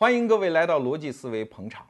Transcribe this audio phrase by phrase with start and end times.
[0.00, 1.84] 欢迎各位来到逻辑思维捧场。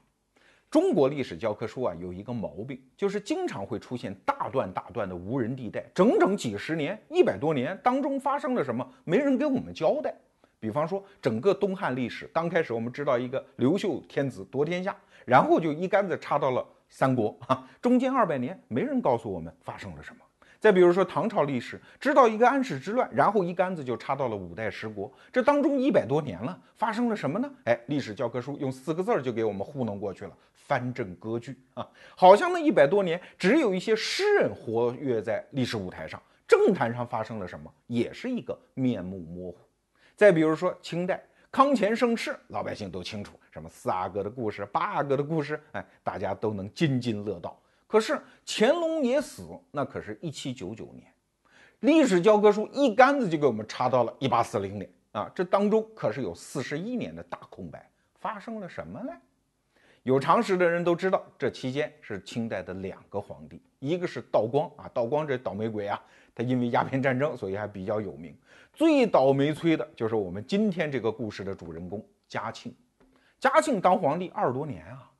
[0.70, 10.14] 中国历史教科书啊有一个毛病，就是经常会出现大段大段的无人地带，整整几十年、一百多年当中发生了什么，没人给我们交代。
[10.58, 14.96] 比方说，整个东汉历史刚开始，我们知道一个刘秀天子夺天下，
[15.26, 20.22] 然后就一竿子插到了三国啊，中间二百年没人告诉我们发生了什么。
[20.60, 27.48] 再比如说唐朝历史，知道一个安史之乱，然后一竿子就插到了五代十国，这当中一百多年了，发生了什么呢？
[27.64, 31.88] 哎，历史教科书用四个字儿就给我们糊弄过去了：藩镇割据啊！
[32.16, 39.58] 好像那一百多年只有一些诗人活跃在历史舞台上，政坛上发生了什么，也是一个面目模糊。
[40.16, 41.22] 再比如说清代
[41.52, 47.56] 康乾盛世，老百姓都清楚，什么四阿哥的故事、八阿哥的故事，哎，大家都能津津乐道。
[47.88, 51.10] 可是乾隆爷死，那可是一七九九年，
[51.80, 59.12] 历史教科书一竿子就给我们插到了一八四零年啊，这当中可是有四十一年的大空白，发生了什么呢？
[60.02, 65.98] 有常识的人都知道，这期间是清代的两个皇帝，一个是道光啊，道光这倒霉鬼啊，
[66.34, 68.36] 他因为鸦片战争，所以还比较有名。
[68.74, 72.74] 最倒霉催的就是我们今天这个故事的主人公嘉庆，
[73.40, 75.10] 嘉庆当皇帝二十多年啊。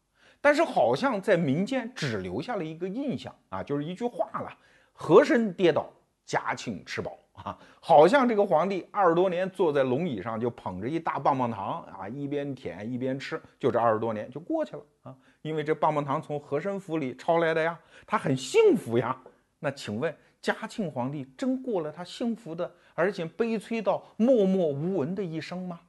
[0.40, 4.56] 但是好像在民间只留下了一个印象啊，就是一句话了：
[4.92, 5.90] 和珅跌倒，
[6.24, 7.58] 嘉庆吃饱啊。
[7.80, 15.16] 好像这个皇帝二十多年坐在龙椅上，就捧着一大棒棒糖啊，一边舔一边吃，就这二十多年就过去了啊。
[15.42, 19.20] 因为这棒棒糖从和珅府里抄来的呀，他很幸福呀。
[19.58, 25.80] 那请问嘉庆皇帝真过了他幸福的，而且悲催到默默无闻的一生吗？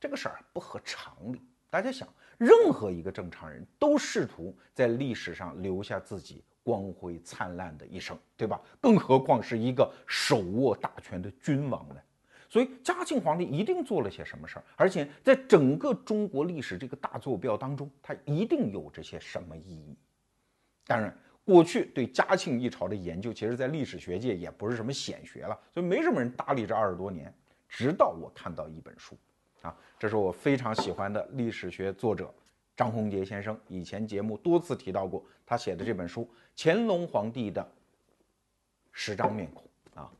[0.00, 1.40] 这个事儿不合常理。
[1.70, 2.08] 大家想。
[2.40, 8.58] 任何一个正常人都试图在历史上留下自己光辉灿烂的一生，对吧？
[8.80, 11.96] 更何况是一个手握大权的君王呢？
[12.48, 19.94] 所以嘉庆皇帝一定做了些什么事儿，而且在整个中国历史这个大坐标当中，他一定有这些什么意义？
[20.86, 27.30] 当然，过去对嘉庆一朝的研究，其实在历史学界也不是什么显学了，所以没什么人搭理这二十多年。
[27.68, 29.14] 直到我看到一本书。
[30.00, 32.32] 这是我非常喜欢的历史学作者
[32.74, 36.22] 张宏杰先生，以前节目多次提到过他写的这本书
[36.56, 37.70] 《乾隆皇帝的
[38.92, 39.62] 十张面孔》
[40.00, 40.10] 啊，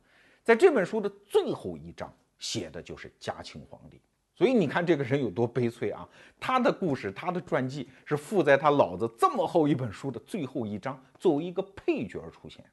[0.43, 3.99] 在这本书的最后一章写的就是嘉庆皇帝，
[4.35, 6.07] 所以你看这个人有多悲催啊！
[6.39, 12.63] 他的故事，他的传记是附在他老子这么厚一本书的最后一章，作为一个配角出现。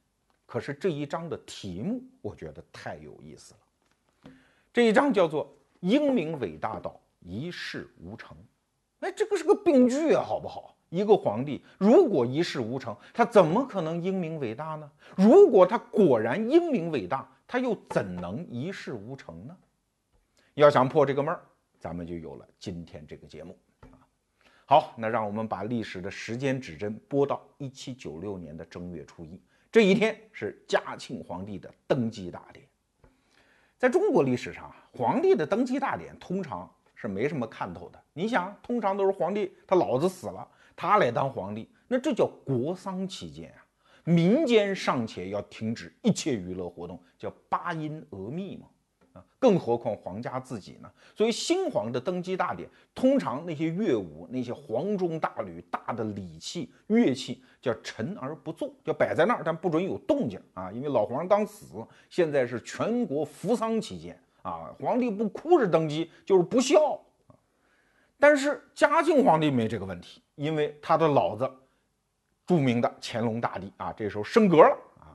[0.45, 4.31] 可是这一章的题目，我觉得太有意思了，
[4.75, 5.51] 这一章叫做。
[5.81, 8.37] 英明伟大到一事无成，
[9.01, 10.75] 哎，这个是个病句啊，好不好？
[10.91, 14.91] 一个皇帝如果一事无成，他怎么可能英明伟大呢？
[15.17, 19.57] 如果他果然英明伟大，他又怎能一事无成呢？
[20.55, 21.41] 要想破这个闷儿，
[21.79, 24.01] 咱们就有了今天这个节目啊。
[24.65, 29.41] 好，那让我们把历史的时间指针拨到一七九六年的正月初一，
[29.71, 32.68] 这一天是嘉庆皇帝的登基大典。
[33.79, 38.03] 在中国历史上，皇帝的登基大典通常是没什么看头的。
[38.13, 43.63] 你想，通常都是皇帝他老子死了，他来当皇帝，那这叫国丧期间啊，
[44.03, 48.67] 民间尚且要停止一切娱乐活动，叫八音俄密嘛。
[49.41, 50.91] 更何况皇家自己呢？
[51.15, 60.71] 所以新皇的登基大典，通常那些乐舞、那些黄钟大吕、大的礼器、乐器叫沉而不作，叫摆在那儿，但不准有动静啊！
[60.71, 61.67] 因为老皇上刚死，
[62.09, 67.01] 现在是全国扶丧期间啊，皇帝不哭着登基就是不孝。
[68.19, 71.51] 但是嘉靖皇帝没这个问题，因为他的老子，
[72.47, 75.15] 著名的乾隆大帝啊，这时候升格了啊，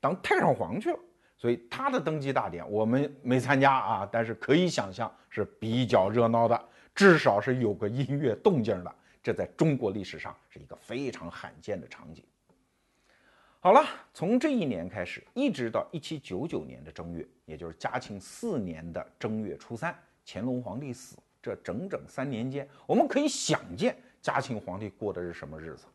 [0.00, 0.98] 当太上皇去了。
[1.38, 6.58] 所以他的登基大典我们没参加啊，但是可以想象是比较热闹的，
[6.94, 8.94] 至少是有个音乐动静的。
[9.22, 12.24] 这在中国历史上是一个非常罕见的场景。
[13.60, 19.96] 好了，从这一年开始，一直到一七九九年的正月，也就是嘉庆四年的正月初三，
[20.26, 25.86] 乾隆皇帝死，这整整三年间，我们可以想见嘉庆皇帝过的是什么日子。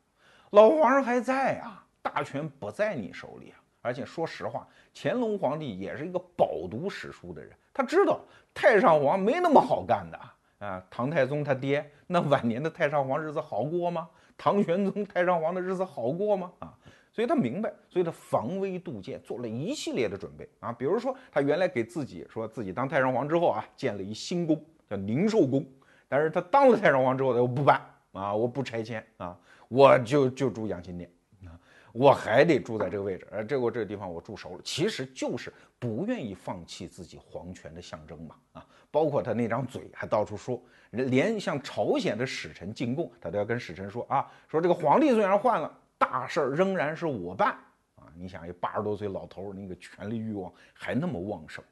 [0.51, 3.59] 老皇上还在啊，大权不在你手里啊。
[3.81, 8.21] 而且说实话，乾隆皇帝也是一个饱读史书的人，他知道
[8.53, 10.17] 太上皇没那么好干的
[10.59, 10.83] 啊。
[10.89, 14.09] 唐太宗他爹那晚年的太上皇日子好过吗？
[14.37, 16.51] 唐玄宗太上皇的日子好过吗？
[16.59, 16.77] 啊，
[17.11, 20.71] 所以他明白，所以他防微杜渐，做了一系列的准备啊。
[20.71, 25.65] 比如说，他原来给自己说自己当太上皇之后啊，建了一新宫，叫宁寿宫。
[26.07, 27.81] 但是他当了太上皇之后，他又不办
[28.11, 29.35] 啊，我不拆迁啊，
[29.67, 31.11] 我就就住养心殿
[31.45, 31.59] 啊。
[31.93, 38.65] 我还得住在这个位置，而这个这个地方我住熟了，其实就是不愿意放弃自己皇权的象征嘛，啊，
[38.97, 40.59] 包括他那张嘴，还到处说，
[40.89, 47.49] 连向朝鲜的使臣进贡，他都要跟使臣说啊，说这个皇帝虽然换了，大事儿仍然是我办
[47.95, 48.09] 啊。
[48.15, 51.63] 你想，一八十多岁老头儿，那个权力欲望还那么旺盛。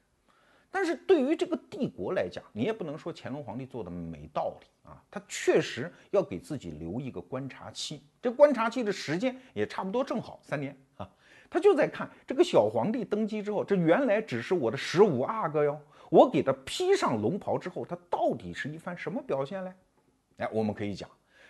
[0.70, 11.10] 但是对于这个帝国来讲，你也不能说乾隆皇帝做的没道理啊，他确实要给自己留一个观察期，这观察期的时间也差不多正好三年啊，
[11.50, 15.80] 他就在看这个小皇帝登基之后，这原来只是我的十五阿哥哟，
[16.10, 19.72] 我给他披上龙袍之后，他到底是一番什么表现嘞？
[20.38, 21.08] 哎，我们可以讲。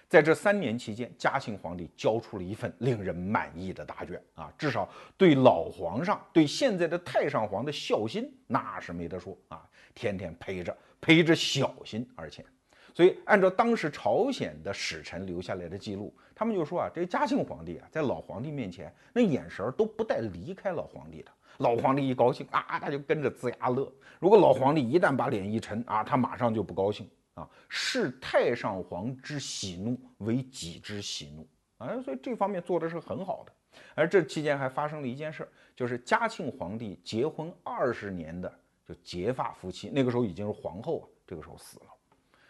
[0.09, 12.47] 在这三年期间，嘉庆皇帝交出了一份令人满意的答卷啊，至少对老皇上、对现在的太上皇的孝心那是没得说啊，天天陪着陪着小心，而且，
[12.95, 23.85] 所以按照当时朝鲜的使臣留下来的记录，他们就说啊，这嘉庆皇帝啊，在老皇帝面前那眼神都不带离开老皇帝的，老皇帝一高兴啊，他就跟着龇牙乐；
[24.19, 27.09] 如果老皇帝一旦把脸一沉啊，他马上就不高兴。
[27.35, 33.53] 啊，视太上皇之喜怒为己之喜怒啊，所以这方面做的是很好的。
[33.95, 38.51] 而这期间还发生了一件事儿，就是嘉庆皇帝结婚二十年的
[38.87, 41.87] 就结发夫妻，那个时候已经是皇后啊，这个时候死了。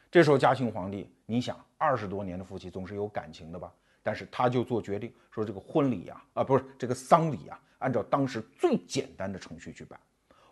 [0.08, 3.75] 这时候嘉庆皇帝，你想二十多年的夫妻总是有感情的吧？
[4.05, 9.99] 但是他就做决定说，这个婚礼啊，啊不是这个丧礼啊，按照当时最简单的程序去办。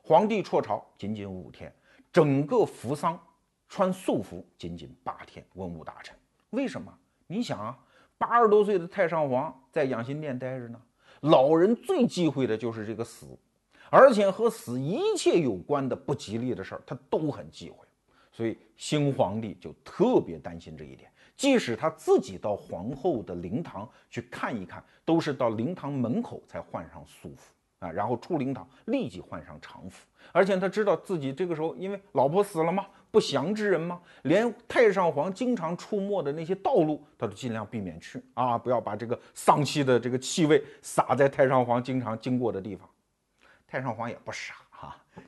[0.03, 1.73] 皇帝辍朝仅仅五天，
[2.13, 3.21] 整个服丧。
[3.67, 6.15] 穿素服仅仅八天，文武大臣
[6.51, 6.97] 为什么？
[7.27, 7.77] 你想啊，
[8.17, 10.81] 八十多岁的太上皇在养心殿待着呢，
[11.23, 13.27] 老人最忌讳的就是这个死，
[13.91, 17.84] 而且和死一切有关的不吉利的事儿，他都很忌讳，
[18.35, 32.85] 所以新皇帝就特别担心这一点，即使他自己到皇后的灵堂去看一看，都是到灵堂门口才换上素服啊，然后出灵堂立即换上常服，而且他知道自己这个时候因为老婆死了嘛。
[33.13, 34.01] 不祥之人吗？
[34.23, 38.59] 连太上皇经常出没的那些道路，他都尽量避免去啊！
[38.59, 42.91] 不要把这个丧气的这个气味洒在太上皇经常经过的地方。
[43.69, 44.57] 太上皇也不傻，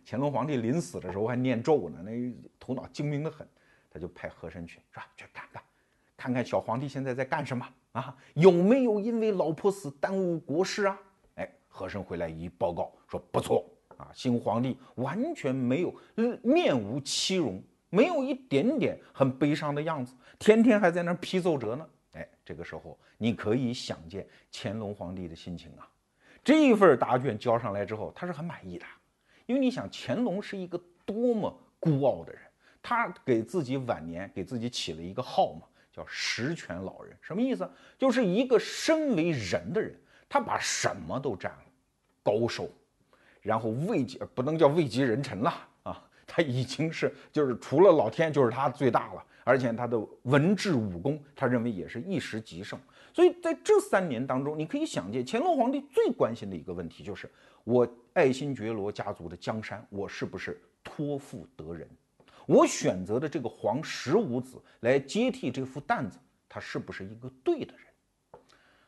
[0.04, 2.12] 乾隆皇帝临死的时候还念咒呢，那
[2.58, 3.46] 头脑精明的很，
[3.90, 5.06] 他就派和珅去，是吧？
[5.16, 5.62] 去看看，
[6.16, 8.16] 看看小皇帝现在在干什么啊？
[8.34, 10.98] 有没有因为老婆死耽误国事啊？
[11.36, 15.94] 哎，和珅回来一报告说不错啊，新皇帝完全没有
[16.42, 17.62] 面无欺容。
[17.88, 21.88] 没有一点点很悲伤的样子，天天还在那批奏折呢。
[22.12, 25.88] 哎，这个时候你可以想见乾隆皇帝的心情啊。
[26.42, 28.84] 这一份答卷交上来之后，他是很满意的，
[29.46, 32.42] 因为你想乾隆是一个多么孤傲的人，
[32.82, 35.62] 他给自己晚年给自己起了一个号嘛，
[35.92, 37.16] 叫十全老人。
[37.20, 37.68] 什么意思？
[37.96, 39.94] 就是一个身为人的人，
[40.28, 41.64] 他把什么都占了，
[42.22, 42.68] 高寿，
[43.40, 46.02] 然后位极不能叫位极人臣了啊。
[46.26, 52.78] 他已经是就是除了老天就是他最大了，而且他的文治武功，他认为也是一时极盛。
[53.16, 57.32] 所以在这三年当中，你可以想见，乾隆皇帝最关心的一个问题就是：
[57.64, 61.88] 我爱新觉罗家族的江山，我是不是托付得人？
[62.44, 68.42] 我选择的这个皇十五子来接替这副担子，他是不是一个对的人？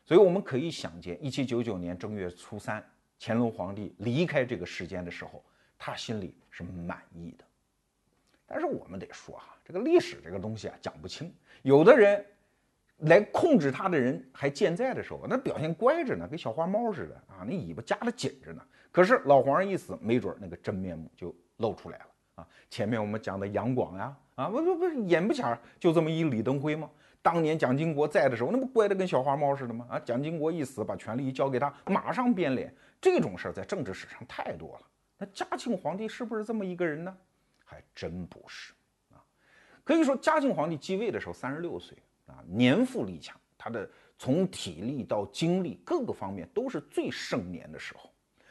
[0.05, 2.87] 所以我们可以想见，一七九九年正月初三，
[3.19, 5.43] 乾隆皇帝离开这个世间的时候。
[5.75, 7.45] 他心里是满意的，
[8.45, 11.33] 但是我们得说哈，这个历史这个东西啊讲不清。
[11.61, 12.23] 有的人
[12.99, 18.61] 来控制他的人还健在的时候，那表现乖着呢，跟小花猫似的啊，那尾巴夹得紧着呢。
[18.91, 22.47] 可是老皇上一死，没准那个真面目就露出来了啊。
[22.69, 26.89] 前面我们讲的杨广呀，啊不不不，眼不前就这么一李登辉吗？
[27.21, 29.85] 当年蒋经国在的时候，那不乖得跟小花猫似的吗？
[29.89, 32.73] 啊，蒋经国一死，把权力一交给他，马上变脸。
[33.01, 34.87] 这种事儿在政治史上太多了。
[35.17, 37.15] 那嘉庆皇帝是不是这么一个人呢？
[37.63, 38.73] 还真不是
[39.13, 39.23] 啊！
[39.83, 41.97] 可以说，嘉庆皇帝继位的时候三十六岁
[42.29, 48.09] 啊，年富力强，他的从体力到精力各个方面都是最盛年的时候，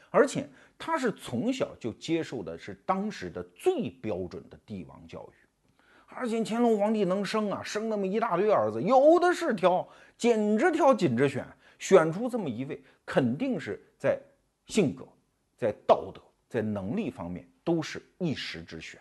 [0.09, 11.47] 而且他是从小就接受的是当时的最标准的帝王教育，而且乾隆皇帝能生啊，生那么一大堆儿子，有的是挑，紧着挑，紧着选，
[11.79, 14.19] 选出这么一位，肯定是在
[14.67, 15.07] 性格，
[15.55, 16.21] 在道德。
[16.49, 18.99] 在能力方面都是一时之选！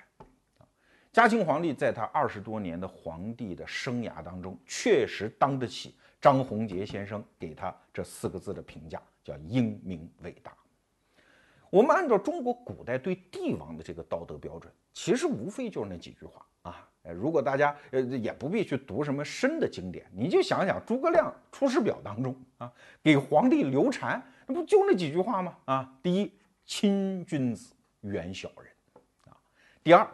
[1.13, 10.53] 嘉庆皇帝在他二十多年的皇帝的生涯当中，确实当得起张宏杰先生给他这四个字的评价，叫英明伟大。
[11.71, 16.89] 我们按照中国古代对帝王的这个道德标准，其实无非就是那几句话啊！
[17.15, 22.73] 如果大家呃也不必去读什么深的经典，你就想想诸葛亮《出师表》当中啊，
[23.03, 25.57] 给皇帝刘禅，那不就那几句话吗？
[25.65, 26.33] 啊，第一。
[26.71, 28.71] 亲君子，远小人，
[29.25, 29.33] 啊。
[29.83, 30.07] 第二，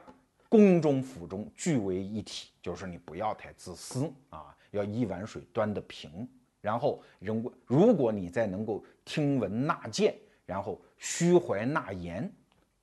[0.55, 6.29] 宫中府中俱为一体，就是你不要太自私啊，要一碗水端得平。
[6.61, 10.15] 然后，人如果你再能够听闻纳谏，
[10.47, 12.33] 然后虚怀纳言，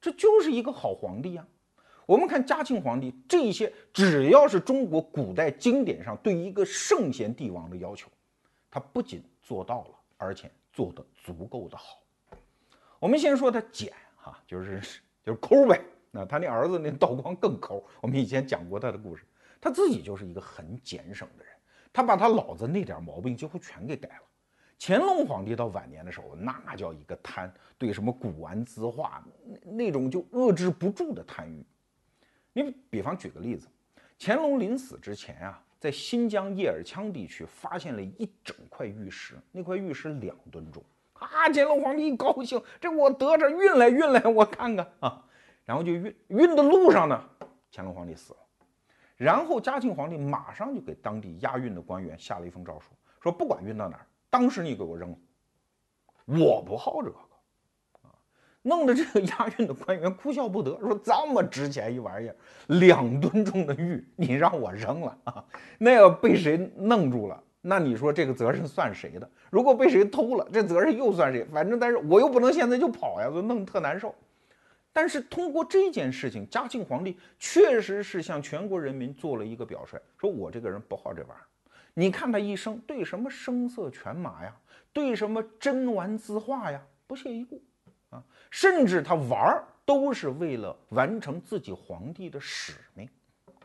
[0.01, 1.47] 这就是一个好皇帝啊。
[2.05, 8.09] 我们看嘉庆皇帝这些，只要是中国古代经典上对一个圣贤帝王的要求，
[8.69, 12.01] 他不仅做到了，而且做得足够的好。
[12.99, 14.81] 我们先说他俭哈，就是
[15.23, 15.81] 就是抠呗。
[16.11, 17.83] 那他那儿子那道光更抠。
[18.01, 19.23] 我们以前讲过他的故事，
[19.59, 21.53] 他自己就是一个很俭省的人，
[21.93, 24.23] 他把他老子那点毛病几乎全给改了。
[24.77, 31.63] 乾隆皇帝到晚年的时候，那叫一个贪，对什么古玩字画那那种就遏制不住的贪欲。
[32.51, 33.67] 你比方举个例子，
[34.19, 40.83] 乾隆临死之前啊，在新疆叶尔羌地区发现了一整块玉石，那块玉石两吨重。
[41.13, 41.47] 啊！
[41.53, 45.23] 乾隆皇帝一高兴，这我得着运来运来，我看看啊，
[45.71, 47.23] 然后就运运的路上呢，
[47.71, 48.39] 乾隆皇帝死了，
[49.15, 52.87] 然后嘉庆皇帝马上就给当地押运的官员下了一封诏书，
[53.21, 55.17] 说不管运到哪儿，当时你给我扔了，
[56.25, 57.15] 我不好这个
[58.01, 58.11] 啊，
[58.63, 62.35] 弄得这个押运的官员哭笑不得，说这么值钱一玩意儿，
[62.67, 65.45] 两吨重的玉，你让我扔了啊，
[65.79, 67.43] 那要被谁弄住了？
[67.61, 69.31] 那你说这个责任算谁的？
[69.49, 71.45] 如果被谁偷了，这责任又算谁？
[71.45, 74.13] 反正，但是我又不能现在就跑呀，就弄特难受。
[74.93, 81.47] 但是通过这件事情，嘉庆皇帝确实是向全国人民做了一个表率，说我这个人不好这玩意儿。
[81.93, 84.55] 你看他一生对什么声色犬马呀，
[84.93, 87.61] 对什么珍玩字画呀，不屑一顾
[88.09, 93.09] 啊，甚至他玩儿都是为了完成自己皇帝的使命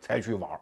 [0.00, 0.60] 才去玩儿，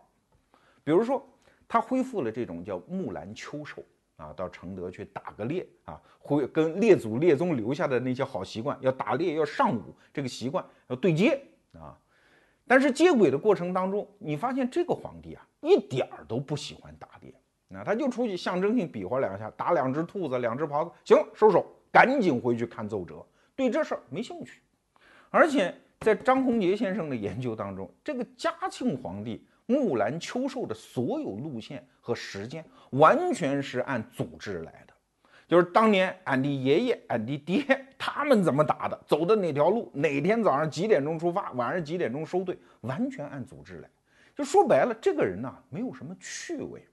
[0.83, 1.27] 比如说。
[1.67, 3.83] 他恢复了这种叫木兰秋狩
[4.17, 11.43] 啊，到承德去打个猎啊，会跟列祖列宗留下的那些好习惯，要打猎要上午这个习惯要对接
[11.73, 11.99] 啊。
[12.67, 17.35] 但是接轨的过程当中，你发现这个皇帝啊，一点儿都不喜欢打猎，
[17.69, 24.61] 那他就出去象征性比划两下，打两只兔子，两只狍子，行了，收手，赶紧回去看奏折，对这事儿没兴趣。
[25.29, 29.45] 而且在张宏杰先生的研究当中，这个嘉庆皇帝。
[29.67, 34.93] 木兰秋狩的所有路线和时间完全是按组织来的，
[35.49, 37.65] 就是当年俺的爷爷、俺的爹
[37.99, 43.89] 他们怎么打的，走的哪条路，哪天早上几点钟出发，晚上几点钟收队，完全按组织来。
[44.37, 46.87] 就说白了，这个人呢，没有什么趣味，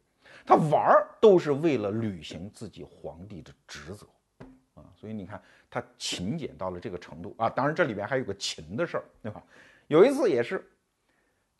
[0.45, 4.07] 他玩儿都是为了履行自己皇帝的职责
[4.75, 4.85] 啊。
[4.95, 7.49] 所以你看，他勤俭到了这个程度啊。
[7.49, 9.43] 当然，这里边还有个勤的事儿，对吧？
[9.87, 10.65] 有一次也是。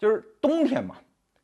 [0.02, 0.98] 就是冬天嘛，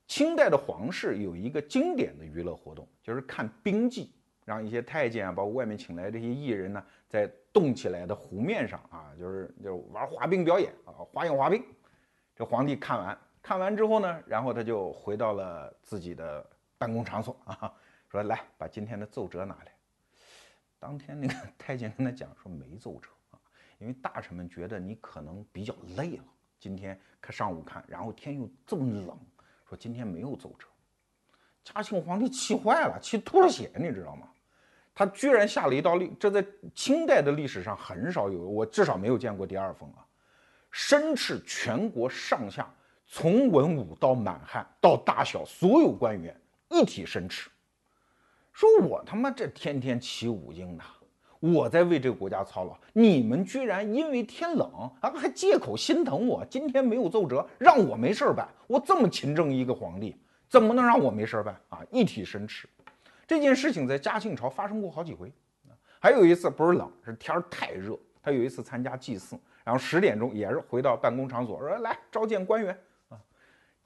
[0.07, 4.11] 清代的皇室有一个经典的娱乐活动，就是看冰祭，
[4.45, 11.63] 让一些太监啊，包括外面请来这些艺人呢，在冻起来的湖面上啊，就是就是玩滑冰表演啊，花样滑冰。
[12.35, 16.43] 这皇帝看完，看完之后呢，然后他就回到了自己的
[16.79, 17.71] 办公场所啊，
[18.09, 19.71] 说来把今天的奏折拿来。
[20.79, 23.37] 当天那个 太监跟他讲说没奏折啊，
[23.77, 26.23] 因为大臣们觉得你可能比较累了。
[26.59, 29.17] 今天看上午看，然后天又这么冷，
[29.67, 30.67] 说今天没有奏折。
[31.63, 34.27] 嘉庆皇帝气坏了，气吐了血，你知道吗？
[34.95, 40.05] 他居然下了一道令，这在清代的历史上很少有，我至少没有见过第二封啊。
[40.71, 42.73] 申斥全国上下，
[43.05, 46.35] 从文武到满汉到大小所有官员
[46.69, 47.49] 一体申斥，
[48.51, 50.83] 说我他妈这天天起五经的。
[51.39, 58.47] 我在为这个国家操劳，你们居然因为天冷啊，还借口心疼我，今天没有奏折，让我没事儿办。
[58.67, 60.15] 我这么勤政一个皇帝，
[60.49, 61.79] 怎么能让我没事儿办啊？
[61.91, 62.67] 一体申斥。
[63.27, 65.31] 这件事情在嘉庆朝发生过好几回，
[65.99, 67.97] 还有一次不是冷，是天儿太热。
[68.21, 72.77] 他有一次参加祭祀，然后十点钟也是回到办公场所，说来召见官员。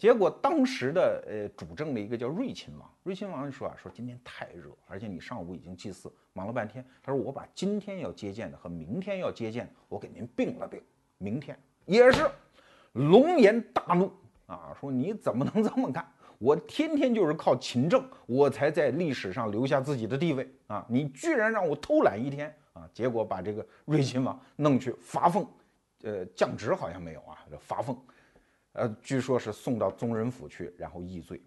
[0.01, 10.81] 结果当时的呃主政的一个叫瑞亲王，瑞亲王就说啊，说今天太热，而且你上午已经祭祀忙了半天，他说我把今天要接见的和明天要接见的，我给您并了并，
[11.20, 11.55] 明天
[11.86, 12.27] 也是
[12.93, 14.12] 龙颜大怒
[14.48, 16.03] 啊，说你怎么能这么干？
[16.39, 22.89] 我天天就是靠勤政，我才在历史上留下自己的地位啊，你居然让我偷懒一天啊！
[22.91, 25.48] 结果把这个瑞亲王弄去罚俸，
[26.01, 27.96] 呃，降职好像没有啊，这罚俸。
[28.74, 31.42] 呃，据说是送到宗人府去，然后议罪。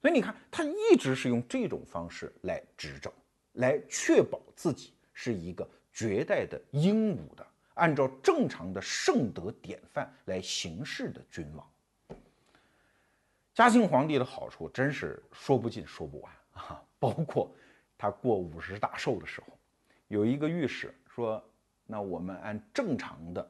[0.00, 3.12] 所以你看，他一直是用这种方式来执政，
[3.52, 11.66] 来确保自己是一个绝代的英武的，按照正常的圣德典范来行事的君王。
[13.54, 16.82] 嘉庆皇帝的好处真是说不尽说不完啊！
[16.98, 17.54] 包括
[17.96, 19.46] 他过五十大寿的时候，
[20.08, 21.42] 有一个御史说
[21.86, 23.48] ：“那我们按正常的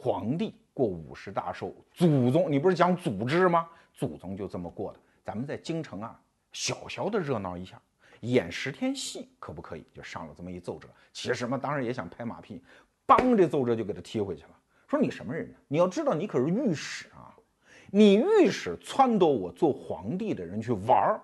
[0.00, 3.68] 皇帝过五十大寿，祖宗你不是讲祖制吗？
[3.92, 5.00] 祖宗就这么过的。
[5.24, 6.18] 咱们在京城啊，
[6.52, 7.82] 小小的热闹一下，
[8.20, 9.84] 演十天戏可不可以？
[9.92, 10.86] 就上了这么一奏折。
[11.12, 12.62] 其实嘛，当然也想拍马屁，
[13.08, 14.50] 梆，这奏折就给他踢回去了。
[14.86, 15.56] 说你什么人呢？
[15.66, 17.34] 你要知道，你可是御史啊，
[17.90, 21.20] 你御史撺掇我做皇帝的人去玩儿。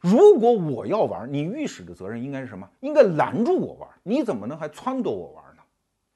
[0.00, 2.66] 如果我要玩，你御史的责任应该是什么？
[2.80, 3.86] 应该拦住我玩。
[4.02, 5.62] 你怎么能还撺掇我玩呢？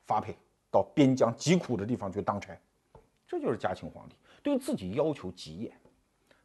[0.07, 0.35] 发配
[0.71, 2.59] 到边疆极苦的地方去当差，
[3.27, 5.73] 这就是嘉庆皇帝对自己要求极严。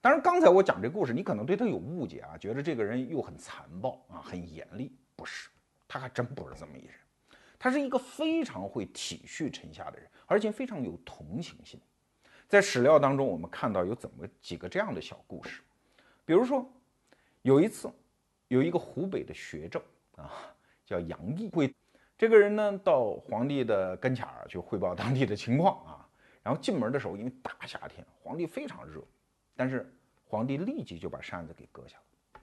[0.02, 4.96] 当然，刚才我讲这故事，你可能对他有误解啊，觉得这个人又很残暴啊，很严厉。
[5.16, 5.50] 不是，
[5.88, 6.94] 他还真不是这么一人。
[7.58, 11.80] 他是一个非常会体恤臣下的人，而且非常有同情心。
[12.48, 15.62] 在史料当中，我们看到有怎么几个这样的小故事，
[16.26, 16.70] 比如说。
[17.42, 17.92] 有一次，
[18.48, 19.84] 有一个湖北的学政
[20.16, 20.32] 啊，
[20.86, 21.76] 叫杨毅，会
[22.24, 26.08] 这个人呢，到皇帝的跟前儿去汇报当地的情况啊。
[26.42, 29.04] 然后进门的时候，因为大夏天，皇帝非常热，
[29.58, 32.42] 但是皇帝立即就把扇子给搁下了，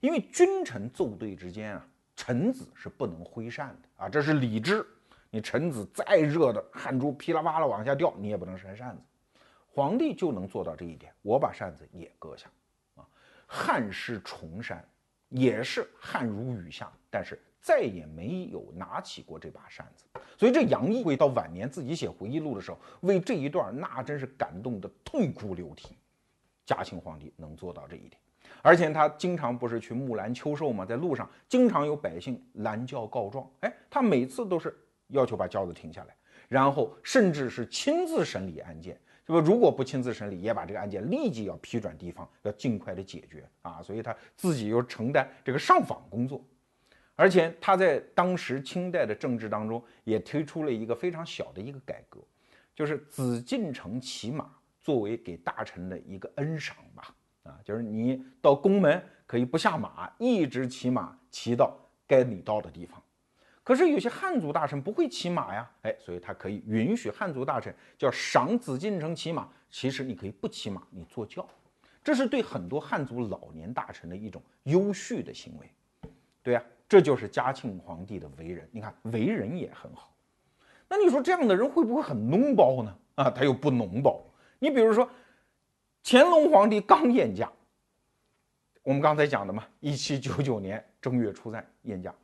[0.00, 4.82] 因为君臣奏对之间啊，臣子是不能挥扇的啊，这是礼制。
[5.28, 9.02] 你臣子再热的汗珠噼啦啪啦往下掉，你也不能扇扇子。
[9.66, 12.50] 皇帝就能做到这一点，我把扇子也搁下
[12.94, 13.06] 啊。
[13.46, 14.82] 汉诗重山，
[15.28, 20.04] 也是汗如雨下，但是再也没有拿起过这把扇子。
[20.36, 25.96] 所以这杨毅会到晚年自己写回忆录的时候，为这一段那真是感动的痛哭流涕。
[26.64, 28.20] 嘉庆皇帝能做到这一点，
[28.60, 30.84] 而且他经常不是去木兰秋狩吗？
[30.84, 36.14] 在路上经常有百姓拦轿告状，哎，他每次都是要求把轿子停下来，
[36.46, 39.00] 然后甚至是亲自审理案件。
[39.26, 43.82] 这不，如果不亲自审理，也把这个案件立即要批转地方，要尽快的解决啊！
[43.82, 46.44] 所以他自己又承担这个上访工作，
[47.18, 52.20] 而且他在当时清代的政治当中也推出了一个非常小的一个改革，
[52.76, 54.48] 就是紫禁城骑马
[54.80, 63.02] 作为给大臣的一个恩赏吧，啊，就是你到宫门可以不下马，一直骑马骑到该你到的地方。
[63.64, 69.48] 可是有些汉族大臣不会骑马呀，哎，所以他可以允许汉族大臣叫赏紫禁城骑马。
[69.68, 71.44] 其实你可以不骑马，你坐轿，
[72.02, 75.68] 这是对很多汉族老年大臣的一种优恤的行为。
[76.42, 78.68] 对呀，这就是嘉庆皇帝的为人。
[78.72, 80.14] 你看为人也很好。
[80.88, 82.98] 那你说这样的人会不会很脓包呢？
[83.16, 84.24] 啊，他又不脓包。
[84.58, 85.08] 你比如说
[86.02, 87.52] 乾隆皇帝刚宴驾，
[88.82, 92.14] 我们刚才讲的嘛，一七九九年正月初三宴驾。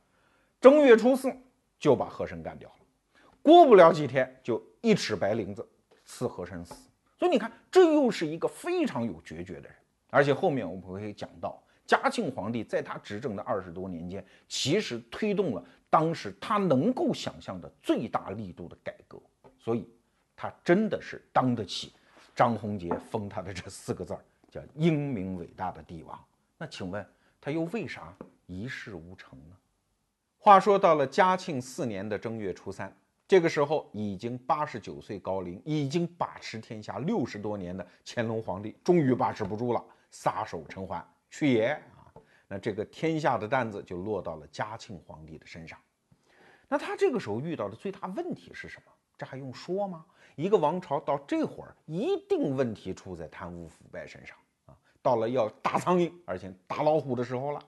[0.59, 1.31] 正月初四
[1.79, 5.67] 就把和珅干掉了，过不了几天就一尺白绫子
[6.05, 6.73] 赐和珅死。
[7.19, 9.75] 所以你看，这又是一个非常有决绝的人。
[10.09, 19.21] 而且后面我们会讲到，嘉庆皇帝在他执政的二十多年间，其实推动了当时他能够想象的最大力度的改革。
[19.57, 19.87] 所以，
[20.35, 21.93] 他真的是当得起
[22.35, 24.19] 张宏杰封他的这四个字儿，
[24.49, 26.19] 叫英明伟大的帝王。
[26.57, 27.05] 那请问，
[27.39, 28.13] 他又为啥
[28.45, 29.55] 一事无成呢？
[30.37, 32.95] 话说到了嘉庆四年的正月初三，
[33.27, 41.03] 这个时候已经八十九岁高龄，已经把持天下六十多年的乾隆皇帝，终于把持不住了，撒手尘寰
[41.37, 41.65] 去也
[41.97, 42.07] 啊！
[42.47, 45.77] 那这个天下的担子就落到了嘉庆皇帝的身上。
[46.69, 48.91] 那他这个时候遇到的最大问题是什么？
[49.17, 50.05] 这还用说吗？
[50.37, 54.77] 一个王朝到这会儿，一定问题出在贪污腐败身上啊！
[55.01, 57.59] 到了要打苍蝇，而且打老虎的时候了。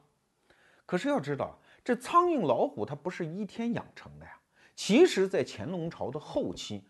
[0.85, 1.59] 可是要知道。
[1.83, 4.37] 这苍蝇老虎它不是一天养成的呀。
[4.75, 6.83] 其实，在乾隆朝的后期，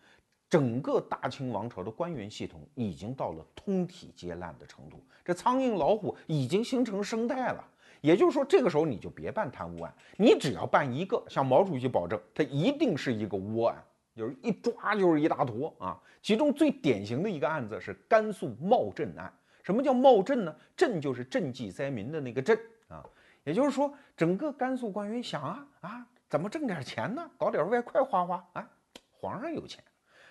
[0.48, 5.02] 整个大清王朝的官员系统已经到了通体皆烂的程度。
[5.24, 7.64] 这苍蝇老虎已经形成生态了。
[8.00, 13.84] 也就是说，这个时候你就别办贪污案，你只要办一个，向毛主席保证，它一定是一个窝案，
[14.14, 16.00] 就是一抓就是一大坨啊。
[16.22, 19.32] 其中最典型的一个案子是甘肃茂镇案。
[19.64, 20.56] 什么叫茂镇呢？
[20.76, 22.56] 镇就是赈济灾民的那个镇
[22.86, 23.04] 啊。
[23.44, 27.28] 也就是说，整个甘肃官员想啊啊，怎么挣点钱呢？
[27.36, 28.70] 搞点外快花花啊！
[29.10, 29.82] 皇上有钱，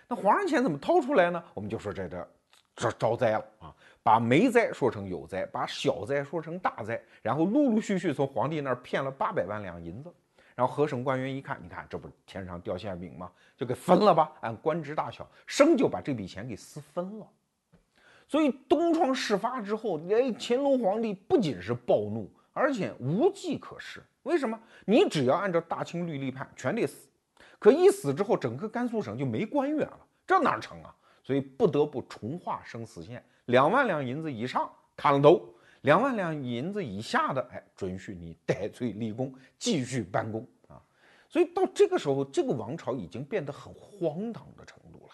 [0.08, 1.44] 那皇上钱怎么掏出来呢？
[1.54, 2.28] 我们就说这这
[2.76, 3.76] 招招灾了啊！
[4.04, 10.14] 把没灾说成有灾，把小灾说成大灾，然后陆陆续续从皇帝那儿骗了八百万两银子。
[10.56, 13.30] 然后河省官员一看，你看这不是天上掉馅饼吗？
[13.56, 17.28] 就给分了吧，按官职大小，生就把这笔钱给私分了。
[18.28, 22.30] 所以东窗事发之后，哎，乾隆皇帝不仅是暴怒。
[22.54, 24.60] 而且无计可施，为什么？
[24.84, 27.07] 你只要按照大清律例判，全得死。
[27.60, 30.94] 可一死之后，整个甘肃省就没官员了，这哪成啊？
[31.24, 40.82] 所以不得不重划生死线，两万两银子以上砍了头，两万两银子以下的，哎，准许你戴罪立功，继续办公啊。
[41.28, 45.14] 所以到这个时候，这个王朝已经变得很荒唐的程度了。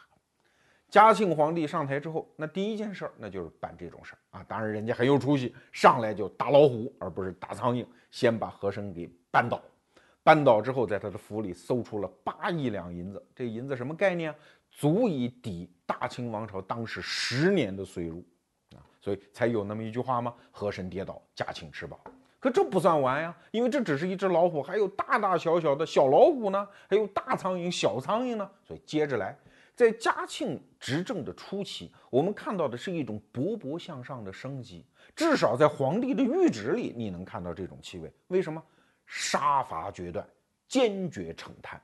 [0.89, 4.43] 嘉庆皇帝上台之后，那第一件事儿那就是办这种事儿啊。
[4.47, 9.59] 当然人家很有出息，上来就打老虎而不是打苍蝇，先把和珅给扳倒。
[10.23, 14.33] 扳倒之后，在他的府里搜出了八亿两银子，这银子什么概念？
[14.71, 18.25] 足以抵大清王朝当时十年的税入
[18.75, 18.81] 啊！
[18.99, 20.33] 所以才有那么一句话吗？
[20.49, 21.99] 和珅跌倒，嘉庆吃饱。
[22.39, 28.49] 可这不算完呀，因为这只是一只老虎，还有大大小小的小老虎呢，还有大苍蝇、小苍蝇呢。
[28.63, 29.37] 所以接着来，
[29.75, 38.11] 在嘉庆执政的初期，我们看到的是一种勃勃向上的生机，至少在皇帝的谕旨里，你能看到这种气味。
[38.29, 38.63] 为什么？
[39.05, 40.27] 杀伐决断，
[40.67, 41.81] 坚决惩贪。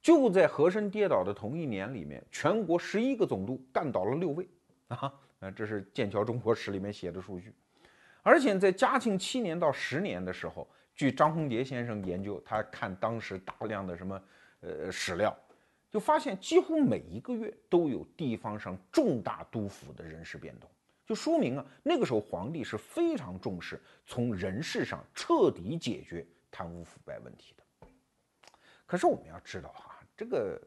[0.00, 4.48] 就在和珅跌倒的同一年里面，全国十一个总督干倒了六位
[4.88, 5.12] 啊！
[5.40, 7.52] 啊，这是《剑桥中国史》里面写的数据。
[8.22, 14.22] 而且在嘉庆七年到十年的时候，据张宏杰先生研究，他看当时大量的什么
[14.60, 15.36] 呃史料，
[15.90, 20.70] 就发现几乎每一个月都有地方上重大督府的人事变动，
[21.08, 26.24] 就说明啊，那个时候皇帝是非常重视从人事上彻底解决。
[26.50, 27.86] 贪污腐败问题的，
[28.86, 30.58] 可是我们要知道哈，这个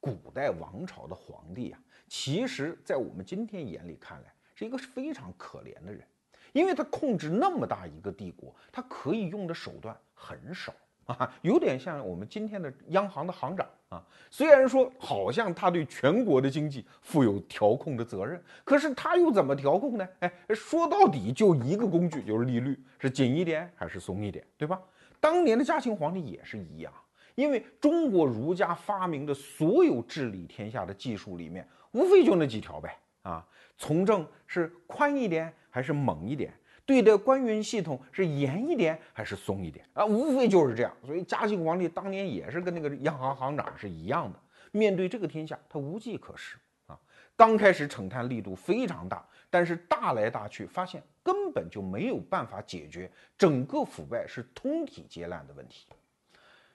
[0.00, 6.04] 古代王朝的皇帝啊，其实在我们今天眼里看来是一个非常可怜的人，
[6.52, 10.74] 因为他控制那么大一个帝国，他可以用的手段很少
[11.06, 14.04] 啊，有点像我们今天的央行的行长啊。
[14.30, 20.08] 虽然说好像他对全国的经济负有调控的责任，可是他又怎么调控呢？
[20.20, 24.80] 哎，说到底就一个工具，就是利率，是紧一点还是松一点，对吧？
[25.20, 26.92] 当年的嘉庆皇帝也是一样，
[27.36, 33.46] 因为中国儒家发明的所有治理天下的技术里面，无非就那几条呗啊，
[33.78, 36.52] 从政是宽一点还是猛一点，
[36.86, 40.96] 对待官员系统是严一点还是松一点啊，无非就是这样。
[41.04, 46.98] 所以嘉庆皇帝当年也是跟那个央行行长是一样的，面对这个天下，他无计可施啊。
[47.36, 49.22] 刚开始惩贪力度非常大。
[49.48, 55.86] 但是大来大去，发现根本就没有办法解决整个腐败是通体皆烂的问题。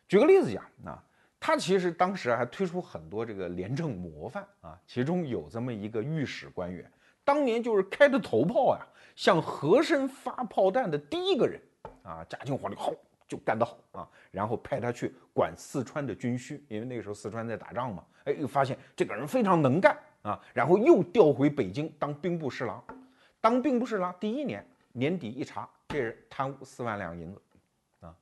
[0.07, 1.03] 举个例子讲，啊，
[1.37, 6.89] 他其实当时还推出很多这个廉政模范啊，其中有这么一个御史官员，
[7.23, 11.61] 当年就是开的头炮呀，向和珅发炮弹的第一个人
[12.03, 12.25] 啊。
[12.29, 12.93] 嘉庆皇帝好
[13.27, 19.97] 就干得好啊，然后派他去管四川的军需，因为那个时候四川在打仗嘛，哎，又发现这个人非常能干。
[20.23, 22.79] 啊，然后又调回北京当兵部侍郎，
[23.39, 27.41] 当兵部侍郎第一年年底一查，这人贪污四万两银子，
[28.01, 28.15] 啊，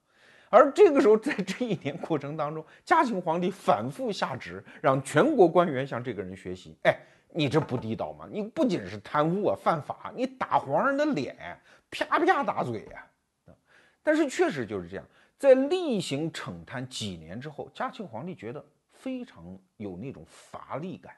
[0.49, 6.73] 而这个时候在这一年过程当中，嘉庆皇帝反复下旨，让全国官员向这个人学习。
[6.85, 6.97] 哎，
[7.31, 8.27] 你这不地道吗？
[8.31, 11.59] 你不仅是贪污啊，犯法，你打皇上的脸，
[11.91, 13.07] 啪啪打嘴呀！
[13.45, 13.53] 啊
[14.01, 15.05] 但是确实就是这样，
[15.37, 21.15] 在例行惩贪几年之后，嘉庆皇帝觉得非常有那种乏力感。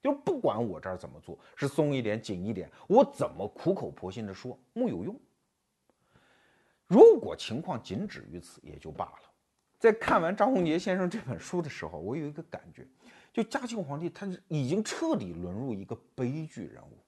[0.00, 5.18] 就不管我这儿怎么做，是松一点、紧一点，我怎么苦口婆心的说，木有用。
[6.86, 9.20] 如果情况仅止于此，也就罢了。
[9.78, 12.86] 在看完张宏杰先生这本书的时候，我有一个感觉，
[13.38, 16.98] 就嘉庆皇帝他已经彻底沦入一个悲剧人物，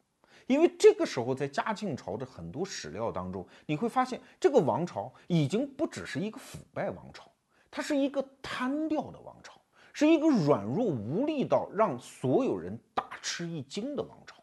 [0.46, 7.28] 因为这个时候在嘉庆朝的很多史料当中，你会发现这个王朝已经不只是一个腐败王朝，
[7.68, 9.60] 它是一个贪掉的王朝。
[9.92, 14.36] 是一个软弱无力到让所有人大吃一惊的王朝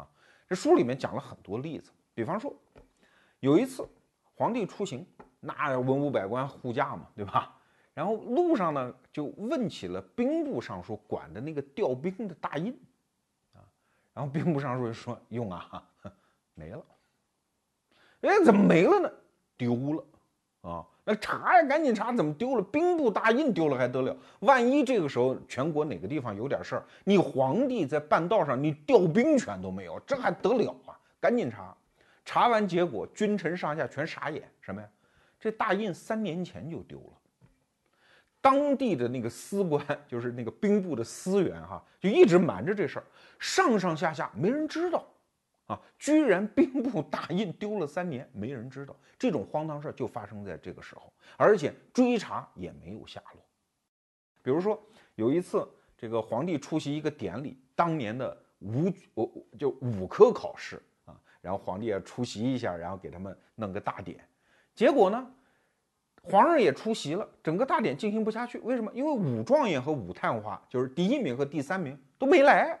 [0.00, 0.08] 啊！
[0.48, 2.52] 这书里面讲了很多例子，比方说，
[3.40, 3.86] 有一次
[4.34, 5.06] 皇帝出行，
[5.40, 7.54] 那文武百官护驾嘛，对吧？
[7.94, 12.76] 然后路上呢，就问起了兵部尚书管的那个调兵的大印
[13.54, 13.62] 啊，
[14.12, 15.82] 然后兵部尚书就说：“用啊，
[16.54, 16.84] 没了。”
[18.22, 19.12] 哎，怎么没了呢？
[19.56, 20.04] 丢了
[20.62, 20.84] 啊！
[21.04, 22.62] 那查呀，赶紧查，怎么丢了？
[22.62, 24.16] 兵部大印丢了还得了？
[24.40, 30.98] 万一这个时候全国哪个地方有点事儿，你皇帝在半道上你调兵权都没有，这还得了啊？
[31.20, 31.76] 赶紧查，
[32.24, 34.88] 查完结果，君臣上下全傻眼，什么呀？
[35.38, 37.12] 这大印三年前就丢了。
[38.44, 43.04] 当地的那个司官，就是那个兵部的司员哈， 就一直瞒着这事儿，
[43.38, 45.02] 上上下下没人知道。
[45.66, 45.80] 啊！
[45.98, 53.42] 居然兵部大印丢了三年，没人知道这种荒唐事儿就发生在这个时候，而且追查也没有下落。
[54.42, 54.78] 比如说
[55.14, 64.22] 有一次，这个皇帝出席一个典礼，当年的五，我就五科考试啊，然后皇帝也出席一下，然后给他们弄个大典。
[64.74, 65.34] 结果呢，
[66.24, 68.58] 皇上也出席了，整个大典进行不下去。
[68.60, 68.90] 为什么？
[68.94, 72.78] 因为武状元和武探花，就是第一名和第三名都没来。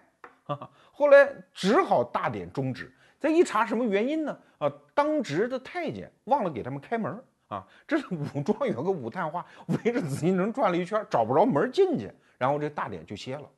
[0.92, 2.92] 后来只好大典终止。
[3.18, 4.38] 再一查，什么原因呢？
[4.58, 7.66] 啊，当值的太监忘了给他们开门啊！
[7.86, 13.48] 这是武状元和武探花围着紫禁城转了一圈，找不着门进去，然后这大典就歇了。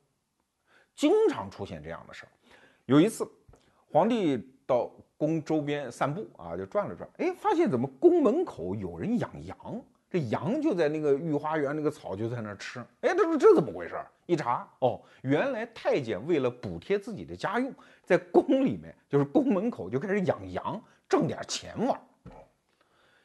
[0.95, 2.29] 经常出现这样的事儿。
[2.85, 3.29] 有一次，
[3.91, 12.79] 皇帝到宫周边散步啊，就转了转，哎，发现怎么宫门口有人养羊，这羊就在那个御花园那个草就在那吃。
[13.01, 13.95] 哎，他说这怎么回事？
[14.25, 21.99] 一查，哦，原来太监为了补贴自己的家用，在宫里面就是宫门口就开始养羊，挣点钱玩。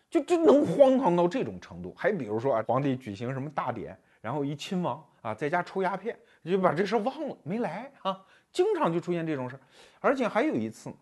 [0.08, 1.94] 就就能荒唐到这种程度。
[1.96, 8.22] 还比如说啊，皇帝举行什么大典，然后一亲王啊在家抽鸦片，就把这事忘了，没来啊。
[8.52, 9.60] 经常就出现这种事儿，
[9.98, 10.92] 而且还有一次，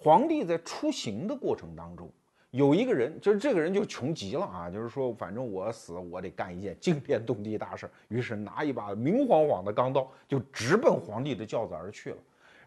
[0.00, 2.08] 皇帝在出行的过程当中，
[2.52, 12.16] 有一个人，就是这个人就穷极了啊，就是说反正我死我得干一件惊天动地大事，于是拿一把明晃晃的钢刀就直奔皇帝的轿子而去了。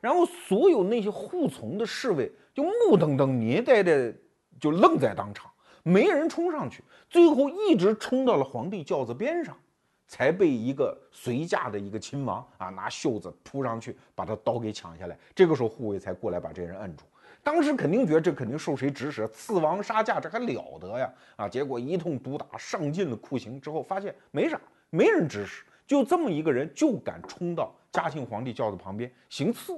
[0.02, 4.14] 然后所有那些护从的侍卫就目瞪瞪、捏呆呆，
[4.60, 5.50] 就愣在当场。
[5.84, 9.58] 没人冲上去，最后一直冲到了皇帝轿子边上，
[10.06, 15.18] 才被一个随驾的一个亲王啊拿袖子扑上去，把他刀给抢下来。
[15.34, 17.06] 这个时候护卫才过来把这人摁住。
[17.44, 21.14] 当时肯定觉得这肯定受谁指使，刺王杀驾，这还了得呀！
[21.36, 29.78] 啊，结果一通毒打，上尽了酷刑之后，发现没啥，没人指使，就这么一个人就敢冲到嘉庆皇帝轿子旁边行刺，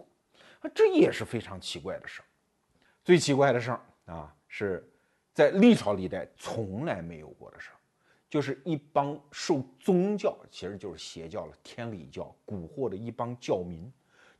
[0.61, 2.25] 啊，这也是非常奇怪的事儿。
[3.03, 4.87] 最奇怪的事儿啊是。
[5.35, 7.77] 在历朝历代从来没有过的事儿，
[8.29, 13.91] 就是一帮受宗教，其实就是邪教了，天理教蛊惑的一帮教民，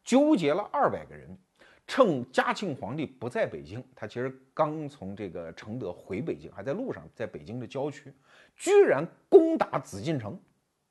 [0.04, 1.36] 纠结了二百个人，
[1.86, 8.14] 趁嘉庆皇帝不在北京，他其实刚从这个承德回北京，还在路上，在北京的郊区，
[8.56, 10.40] 居然攻打紫禁城，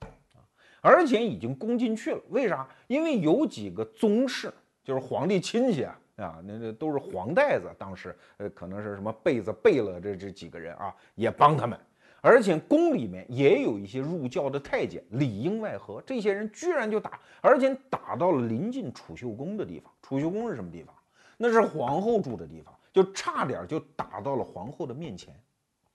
[0.00, 0.44] 啊，
[0.81, 2.20] 而且已经攻进去了。
[2.31, 2.68] 为啥？
[2.87, 4.52] 因为有几个宗室，
[4.85, 5.98] 就是皇帝亲戚啊。
[6.16, 11.76] 啊，那那都是黄袋子，当时呃可能是什么贝子、贝勒这这几个人啊，也帮他们，
[12.22, 19.92] 而且宫里面也有一些入教的太监，里应外合，这些人居然就打，而且打到了临近储秀宫的地方。
[20.00, 20.94] 储秀宫是什么地方？
[21.37, 25.35] 那是皇后住的地方，就差点就打到了皇后的面前。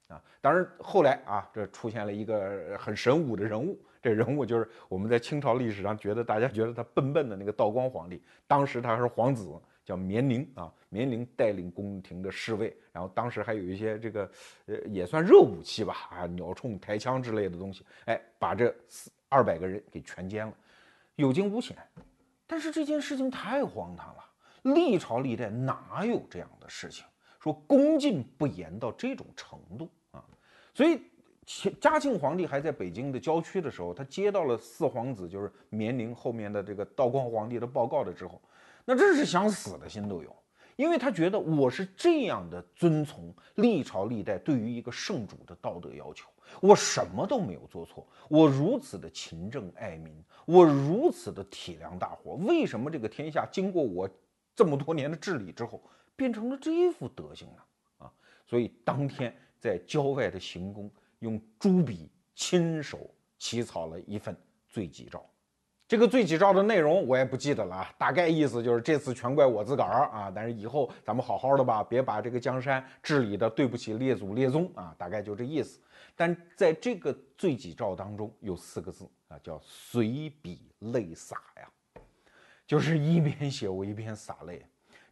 [0.08, 9.48] 啊，当然后来啊，这出现了一个很神武的人物，这人物就是我们在清朝历史上觉得大家觉得他笨笨的那个道光皇帝，当时他是皇子。
[9.88, 14.30] 叫绵宁啊，绵宁带领宫廷的侍卫，然后当时还有一些这个，
[14.66, 20.54] 呃，也算热武器吧，啊，鸟铳、抬枪之类的东西，哎，把这四二百个人给全歼了，
[21.16, 21.78] 有惊无险。
[22.46, 24.26] 但是这件事情太荒唐了，
[24.76, 27.06] 历朝历代哪有这样的事情？
[27.40, 30.24] 说恭敬不严到这种程度啊？
[30.74, 31.02] 所以，
[31.80, 38.42] 嘉庆皇帝还在北京的郊区的时候，他接到了四皇子，就是绵宁后面的这个道光皇帝的报告的之后。
[38.86, 40.36] 那真是想死的心都有，
[40.76, 46.30] 因为他觉得我是这样的遵从历朝历代对于一个圣主的道德要求，
[46.62, 50.14] 我什么都没有做错，我如此的勤政爱民，
[50.46, 54.10] 我如此的体谅大伙，为什么这个天下经过我
[54.56, 55.82] 这么多年的治理之后，
[56.18, 57.62] 变成了这副德行呢？
[58.00, 58.12] 啊，
[58.46, 64.36] 所以当天在郊外的行宫，用朱笔亲手起草了一份
[64.68, 65.26] 罪己诏。
[65.88, 75.80] 这个罪己诏的内容我也不记得了啊，大概意思就是这次全怪我自个儿啊，但是以后咱们好好的吧，别把这个江山治理的对不起列祖列宗啊，大概就这意思。
[76.14, 82.02] 但在这个罪己诏当中有四个字啊，叫随笔泪洒呀，
[82.66, 84.66] 就是一边写我一边洒泪。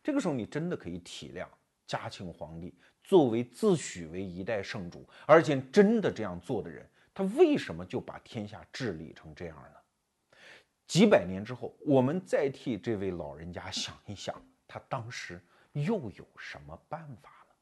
[0.05, 1.47] 这个时候你真的可以体谅
[1.87, 2.71] 嘉庆皇帝
[3.03, 10.37] 作为自诩为一代圣主，而且真的这样做的人，他为什么就把天下治理成这样呢？
[10.85, 15.41] 几百年之后，我们再替这位老人家想一想，他当时
[15.71, 17.55] 又有什么办法呢？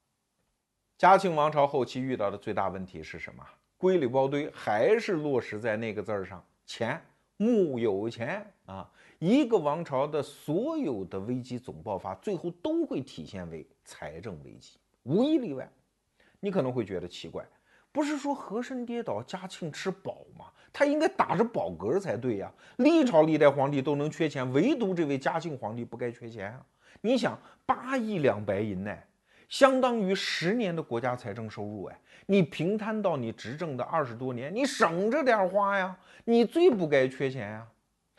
[0.97, 3.47] 嘉庆王朝后期遇到的最大问题是什么？
[3.77, 7.01] 归里包堆，还是落实在那个字儿上，钱，
[7.43, 8.89] 木有钱啊！
[9.19, 15.69] 一个王朝的所有的危机总爆发，最后都会体现为财政危机，无一例外。
[16.39, 17.45] 你可能会觉得奇怪。
[17.91, 20.45] 不是说和珅跌倒，嘉庆吃饱吗？
[20.71, 22.51] 他应该打着饱嗝才对呀。
[22.77, 26.65] 历朝历代皇帝都能缺钱，唯独这位嘉庆皇帝不该缺钱啊！
[27.01, 28.97] 你想，八亿两白银呢，
[29.49, 31.99] 相当于十年的国家财政收入哎。
[32.25, 37.67] 你平摊到你执政的二十多年，你省着点花呀，你最不该缺钱呀。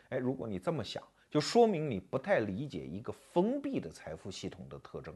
[0.09, 5.13] 哎，如果你这么想，就说明你不太理解一个封闭的财富系统的特征。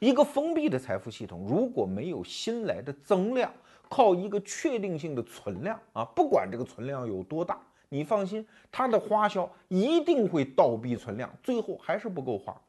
[0.00, 3.52] 一个封闭的财富系统，如果没有新来的增量，
[3.88, 12.60] 靠一个确定性的存量啊，不管这个存量有多大，你放心，它的花销一定会倒逼存量，最后还是不够花。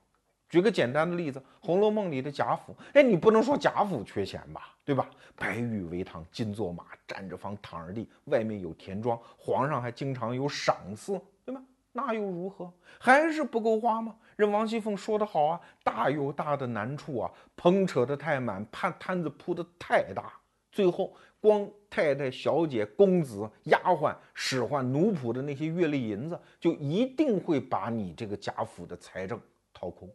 [0.49, 5.09] 举个简单的例子，《红楼梦》里的贾府，哎，你不能说贾府缺钱吧，对吧？
[5.35, 11.61] 白玉为堂，金作马，站着房，躺着地，外面有田庄，皇上还经常有赏赐，对吧？
[11.91, 12.71] 那又如何？
[12.99, 14.15] 还是不够花吗？
[14.35, 20.33] 人王熙凤说得好啊，大有大的难处啊，捧扯得太满，摊摊子铺得太大，
[20.71, 29.39] 最后光太太、小姐、公子、丫鬟、使唤、奴仆的那些月例银子，就一定会把你这个贾府的财政
[29.73, 30.09] 掏空。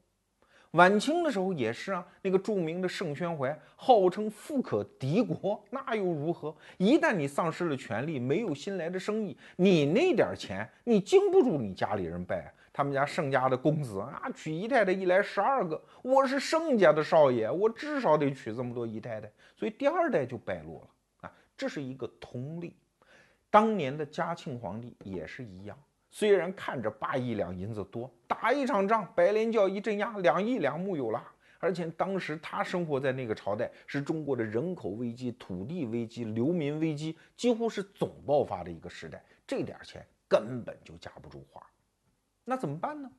[0.73, 6.55] 晚清的时候也是啊，那个著名的盛宣怀号称富可敌国，那又如何？
[6.79, 12.53] 一旦你丧失了权力，没有新来的生意，你那点钱你经不住你家里人拜。
[12.73, 22.77] 他们家盛家的公子啊，娶姨太太一来十二个，我是盛家的少爷，我至少得娶这么多姨太太，所以第二代就败落了啊，这是一个通例。
[23.51, 25.77] 当年的嘉庆皇帝也是一样。
[26.11, 31.25] 虽然看着八亿两银子多，打一场仗，白莲教一镇压，两亿两木有了。
[31.59, 41.63] 而且当时他生活在那个朝代，是中国的人口危机、土地危机、流民危机几乎是总爆发的一个时代，这点钱根本就夹不住花。
[42.45, 43.11] 那怎么办呢？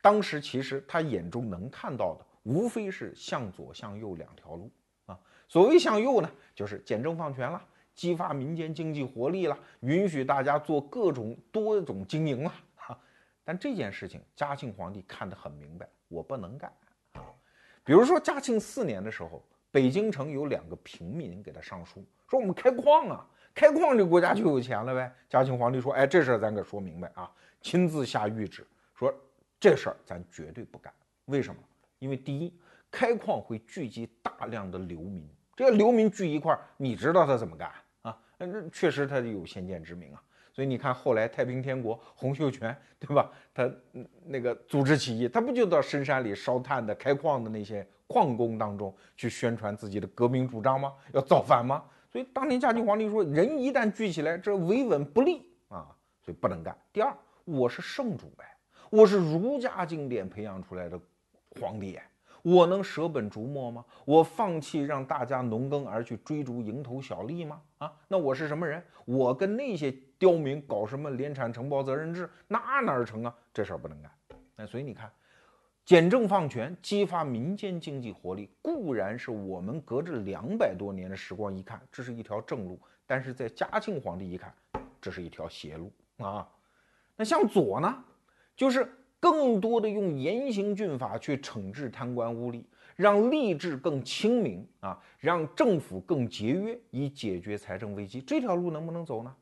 [0.00, 4.70] 当时其实他眼中能看到的，无非是向左向右两条路
[5.06, 5.16] 啊。
[5.46, 7.62] 所谓向右呢，就是简政放权了。
[7.94, 12.98] 激发民间经济活力了，允许大家做各种多种经营了，哈。
[13.44, 16.72] 但这件事情，嘉庆皇帝看得很明白，我不能干
[17.12, 17.22] 啊。
[17.84, 25.12] 比如说嘉庆四年的时候，北京城有两个平民给他上书，说我们开矿啊，开矿这国家就有钱了呗。
[25.28, 29.12] 嘉庆皇帝说，哎，这事儿咱给说明白啊，亲自下谕旨说，
[29.58, 30.92] 这事儿咱绝对不干。
[31.26, 31.60] 为什么？
[31.98, 32.52] 因为第一，
[32.90, 35.28] 开矿会聚集大量的流民。
[35.54, 37.70] 这个流民聚一块儿，你知道他怎么干
[38.42, 38.50] 啊？
[38.52, 40.22] 那确实他有先见之明啊。
[40.52, 43.30] 所以你看，后来太平天国洪秀全，对吧？
[43.54, 43.70] 他
[44.26, 50.92] 那个组织起义，他不就到深山里烧炭的、开矿的那些矿工当中去宣传自己的革命主张吗？
[51.14, 51.82] 要造反吗？
[52.10, 55.88] 所以当年嘉庆皇帝说，人一旦聚起来，这维稳不利啊，
[56.22, 56.76] 所以不能干。
[56.92, 58.44] 第二，我是圣主呗，
[58.90, 61.00] 我是儒家经典培养出来的
[61.58, 61.98] 皇帝。
[62.42, 63.84] 我能舍本逐末吗？
[64.04, 67.62] 我放弃让大家农耕而去追逐蝇头小利吗？
[67.78, 68.82] 啊，那我是什么人？
[69.04, 73.34] 我跟那些刁民搞什么联产承包责任制，那哪成啊？
[73.54, 74.10] 这事儿不能干。
[74.56, 75.10] 那所以你看，
[75.84, 82.76] 简政放权，激发民间经济活力，固然是我们隔着两百多年的时光一看，这是一条正路；
[83.06, 84.52] 但是在嘉庆皇帝一看，
[85.00, 86.48] 这是一条邪路啊。
[87.14, 88.04] 那向左呢，
[88.56, 88.92] 就是。
[89.22, 92.64] 更多的用严刑峻法去惩治贪官污吏，
[92.96, 98.20] 让吏治更清明啊，让政府更节约，以解决财政危机。
[98.20, 99.32] 这条路能不能走呢？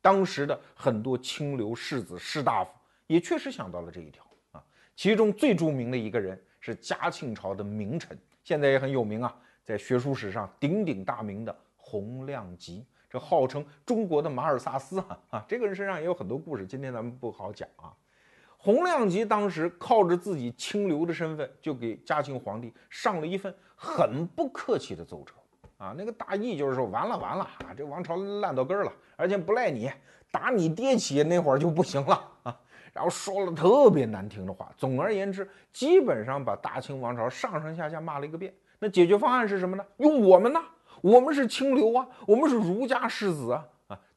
[0.00, 2.70] 当时的很多清流士子士大夫
[3.06, 4.64] 也确实想到了这一条啊。
[4.94, 17.92] 其中最著名的一个人是嘉庆朝的名臣，现在也很有名啊，在学术史上鼎鼎大名的洪亮吉，这号称中国的马尔萨斯啊啊，这个人身上也有很多故事，今天咱们不好讲啊。
[18.66, 25.32] 洪亮吉当时靠着自己清流的身份，就给嘉庆皇帝上了一份很不客气的奏折
[25.78, 29.88] 啊，那个大意就是说，完了完了啊，这王朝烂到根儿了，而且不赖你，
[30.32, 32.58] 打你爹起那会儿就不行了啊，
[32.92, 34.68] 然后说了特别难听的话。
[34.76, 38.52] 总而言之，基本上把大清王朝上上下下骂了一个遍。
[38.80, 39.84] 那解决方案是什么呢？
[39.98, 40.60] 用我们呢？
[41.02, 43.64] 我们是清流啊，我们是儒家士子啊。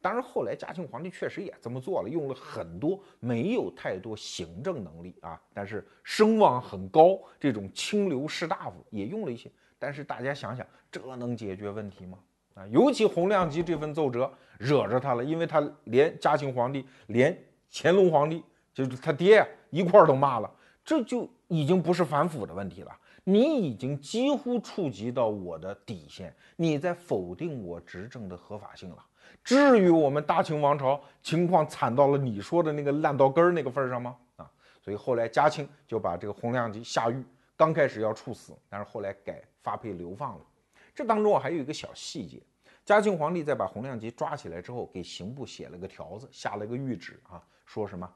[0.02, 9.52] 当然，后来嘉庆皇帝确实也这么做了，用了很多没有太多行政能力啊，但是声望很高这种清流士大夫也用了一些。
[9.78, 12.18] 但是大家想想，这能解决问题吗？
[12.56, 17.38] 啊，尤其洪亮吉这份奏折惹着他了，因为他连嘉庆皇帝、连
[17.72, 20.50] 乾隆皇帝，就是他爹一块儿都骂了，
[20.84, 22.92] 这就已经不是反腐的问题了，
[23.24, 29.06] 你已经几乎触及到我的底线，你在否定我执政的合法性了。
[29.44, 34.16] 至于我们大清王朝情况惨到了你说的那个烂到根儿那个份儿上吗？
[34.36, 37.24] 啊，所以后来嘉庆就把这个洪亮吉下狱，
[37.56, 40.46] 刚开始要处死，但是后来改发配流放了。
[40.94, 42.42] 这当中还有一个小细节，
[42.84, 48.08] 嘉庆皇帝在把洪亮吉抓起来之后，给刑部写了个条子，下了个谕旨啊，说什么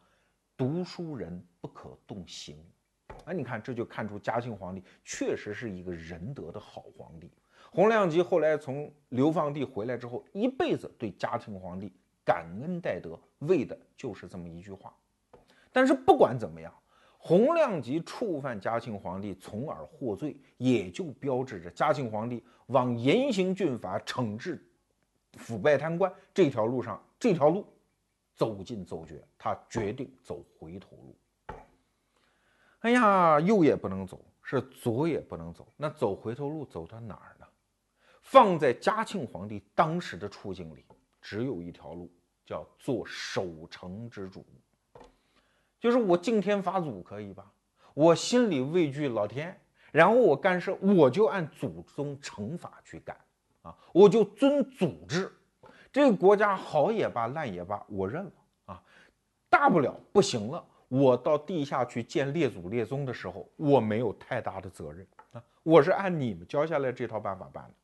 [0.55, 2.57] 读书人不可动刑。
[3.25, 7.31] 哎，你看这就看出嘉庆皇帝确实是一个仁德的好皇帝。
[7.73, 11.91] 洪亮吉后来从流放地回来之后，一辈子对嘉庆皇帝
[12.23, 14.95] 感恩戴德，为的就是这么一句话。
[15.71, 16.71] 但是不管怎么样，
[17.17, 24.63] 洪亮吉触犯嘉庆皇帝，从而获罪，也就标志着嘉庆皇帝往严刑峻法惩治
[25.39, 27.65] 腐败贪官这条路上，这条路
[28.35, 31.55] 走进走绝，他决定走回头路。
[32.81, 37.42] 哎呀，右也不能走，是左也不能走，那走回头路走到哪儿呢？
[38.33, 40.83] 放在嘉庆皇帝当时的处境里，
[41.21, 42.09] 只有一条路，
[42.43, 44.43] 叫做守城之主。
[45.79, 47.45] 就是我敬天法祖可以吧？
[47.93, 49.55] 我心里畏惧老天，
[49.91, 53.15] 然后我干事我就按祖宗惩罚去干
[53.61, 55.31] 啊，我就遵祖制。
[55.91, 58.31] 这个国家好也罢，烂也罢，我认了
[58.65, 58.83] 啊。
[59.47, 65.43] 大不了不行了，我到地下去见列祖列宗的时候，我没有太大的责任啊。
[65.61, 67.75] 我是按你们教下来这套办法办的。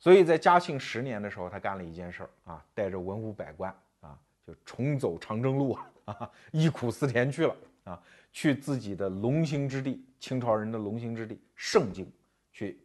[0.00, 12.10] 所以在嘉庆十年的时候，他干了一件事儿啊，带着文武百官啊，就重走长征路啊， 忆苦思甜去了啊，去自己的龙兴之地，清朝人的龙兴之地盛京，
[12.50, 12.80] 去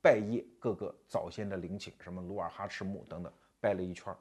[0.00, 3.32] 拜谒各个早先的陵寝，什么努尔哈赤墓等等。
[3.58, 4.16] 拜了一圈儿，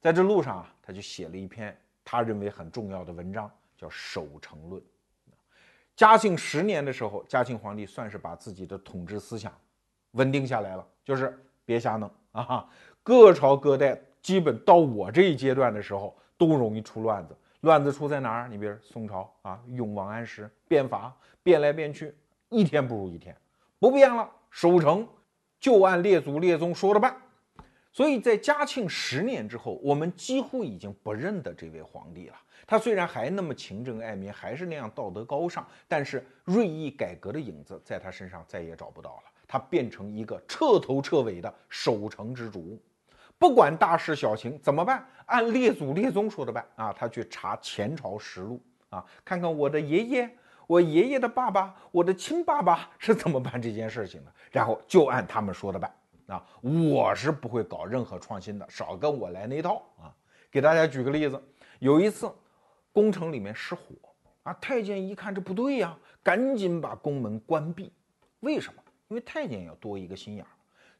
[0.00, 4.80] 在这路上啊，他就写了一篇他认为很重要的文章，叫《守城论》。
[5.96, 9.52] 嘉庆十年的时候，嘉庆皇帝算是把自己的统治思想
[10.12, 11.38] 稳定下来了，就是
[11.70, 12.68] 别瞎弄啊！
[13.00, 17.36] 各朝各代基本到我这一阶段的时候，都容易出乱子。
[17.60, 18.48] 乱子出在哪儿？
[18.48, 22.12] 你比如宋朝啊，用王安石变法，变来变去，
[22.48, 23.36] 一天不如一天。
[23.78, 25.06] 不变了，守城
[25.60, 27.16] 就按列祖列宗说的办。
[27.92, 32.34] 所以在嘉庆十年之后，我们几乎已经不认得这位皇帝了。
[32.66, 39.22] 他虽然还那么勤政爱民，还是那样道德高尚，但是锐意改革的影子在他身上再也找不到了。
[39.50, 42.80] 他变成一个彻头彻尾的守城之主，
[43.36, 46.92] 不管大事小情怎么办，按列祖列宗说的办啊。
[46.92, 50.30] 他去查前朝实录啊，看看我的爷爷、
[50.68, 55.92] 我爷爷的爸爸、我的亲爸爸是怎么办这件事情的，然后就按他们说的办。
[56.28, 60.14] 啊，我是不会搞任何创新的，少跟我来那一套啊！
[60.48, 61.42] 给大家举个例子，
[61.80, 62.32] 有一次，
[62.92, 63.82] 宫城里面失火
[64.44, 67.92] 啊，太监一看这不对呀，赶紧把宫门关闭。
[68.40, 68.80] 为什么？
[69.10, 70.48] 因为太监要多一个心眼儿。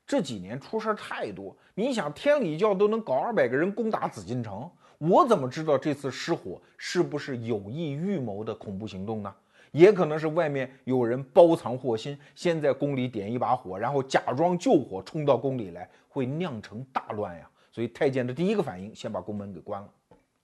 [0.04, 9.32] 这几年出事儿太多，你想天理教都能搞二百个人攻打紫禁城，我怎么知道这次失火是不是有意预谋的恐怖行动呢？
[9.70, 17.48] 也可能是外面有人包藏祸心，先在宫里点一把火，然后假装救火冲到宫里来，会酿成大乱呀。
[17.70, 19.88] 所以太监的第一个反应，先把宫门给关了。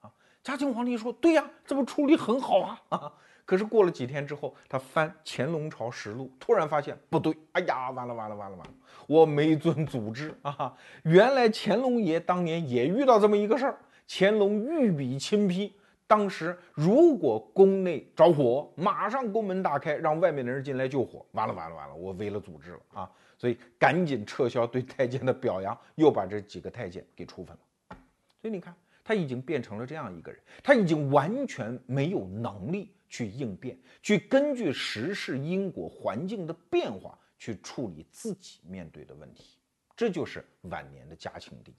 [0.02, 0.12] 啊，
[0.44, 3.12] 嘉靖皇帝说：“对呀，这不处理很好啊。”啊，
[3.46, 8.74] 可是过了几天之后，他翻乾隆朝实录，突然发现不对，哎呀，完了完了完了完了，
[9.06, 10.76] 我没遵祖制啊！
[11.04, 13.78] 原来乾隆爷当年也遇到这么一个事儿，
[14.08, 15.72] 乾隆御笔亲批。
[16.08, 21.24] 当时如果宫内着火，马上宫门大开，让外面的人进来救火。
[21.32, 23.10] 完了完了完了，我违了祖制了啊！
[23.38, 27.96] 所以赶紧撤销对太监的表扬，又把这几个太监给处分了。
[28.40, 28.74] 所以你看，
[29.04, 39.58] 他已经变成了这样一个人，他已经完全没有能力去应变，去根据时事因果环境的变化去处理自己面对的问题。
[39.96, 41.74] 这就是晚年的嘉庆帝。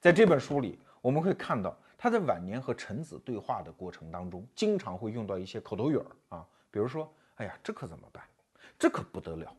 [0.00, 1.76] 在这本书里，我们会看到。
[2.02, 8.24] 他在晚年和臣子对话的过程当中，经常会用到一些口头语儿啊，比如说：“哎呀，这可怎么办？
[8.78, 9.54] 这可不得了。”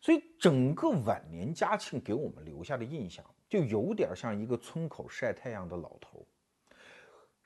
[0.00, 6.26] 所以，整个晚年嘉庆给我们留下的印象，就有点像一个村口晒太阳的老头。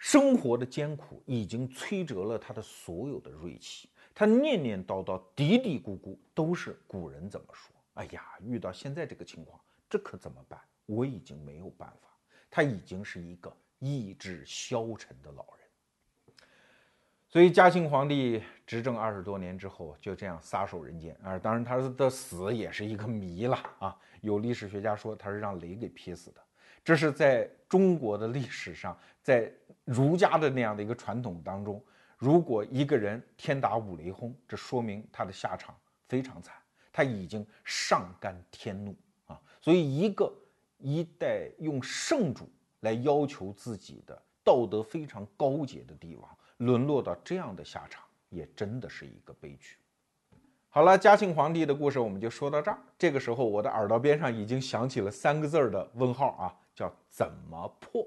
[0.05, 7.75] 生活的艰苦已经摧折了他的所有的锐气，他念念叨叨、嘀嘀咕咕，都是古人怎么说。
[7.95, 10.61] 哎呀，遇到现在这个情况，这可怎么办？
[10.85, 12.11] 我已经没有办法。
[12.51, 13.51] 他已经是一个。
[13.81, 16.37] 意志消沉的老人，
[17.29, 21.39] 所以嘉庆皇帝执政二十多年之后，就这样撒手人间啊！
[21.39, 23.99] 当然，他的死也是一个谜了啊！
[24.23, 26.41] 有历史学家说他是让雷给劈死的，
[26.85, 29.51] 这是在中国的历史上，在
[29.85, 31.83] 儒家的那样的一个传统当中，
[32.19, 35.75] 如果一个人天打五雷轰，这说明他的下场
[36.09, 36.55] 非常惨，
[36.93, 38.95] 他已经上干天怒
[39.27, 39.41] 啊！
[39.61, 40.33] 所以，一个
[40.79, 42.49] 一代用圣主。
[42.81, 49.77] 来要求自己的道德非常高洁的帝王，沦落到这样的下场，也真的是一个悲剧。
[50.69, 52.79] 好了，嘉庆皇帝的故事我们就说到这儿。
[52.99, 58.07] 这个时候，我的耳朵边上已经响起了三个字儿的问号啊，叫怎么破？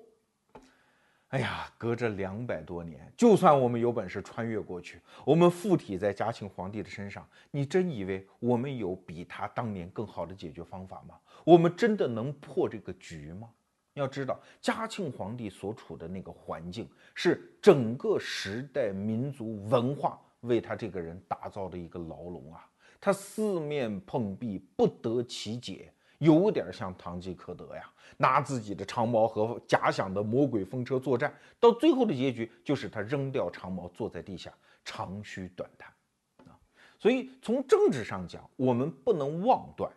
[1.30, 11.20] 哎呀，隔着两百多年，就算我们有本事穿越过去，我们附体在嘉庆皇帝的身上，你真以为我们有比他当年更好的解决方法吗？
[11.44, 13.50] 我们真的能破这个局吗？
[13.94, 22.70] 要知道，嘉庆皇帝所处的那个环境，是整个时代民族文化为他这个人打造的一个牢笼啊！
[23.02, 34.52] 他四面碰壁，不得其解，有点像堂吉诃德呀，拿自己的长矛和假想的魔鬼风车作战，到最后的结局就是他扔掉长矛，坐在地下，
[34.84, 35.94] 长吁短叹
[36.48, 36.58] 啊！
[37.00, 39.92] 所以从政治上讲，我们不能妄断，